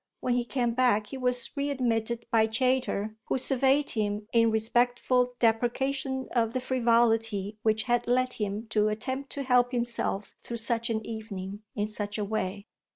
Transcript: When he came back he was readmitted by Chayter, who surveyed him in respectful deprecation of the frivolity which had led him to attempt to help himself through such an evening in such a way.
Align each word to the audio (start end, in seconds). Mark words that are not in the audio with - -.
When 0.19 0.33
he 0.33 0.43
came 0.45 0.73
back 0.73 1.05
he 1.05 1.17
was 1.19 1.51
readmitted 1.55 2.25
by 2.31 2.47
Chayter, 2.47 3.13
who 3.25 3.37
surveyed 3.37 3.91
him 3.91 4.25
in 4.33 4.49
respectful 4.49 5.35
deprecation 5.37 6.27
of 6.31 6.53
the 6.53 6.59
frivolity 6.59 7.59
which 7.61 7.83
had 7.83 8.07
led 8.07 8.33
him 8.33 8.65
to 8.71 8.87
attempt 8.87 9.29
to 9.33 9.43
help 9.43 9.71
himself 9.71 10.33
through 10.41 10.57
such 10.57 10.89
an 10.89 11.05
evening 11.05 11.61
in 11.75 11.87
such 11.87 12.17
a 12.17 12.25
way. 12.25 12.65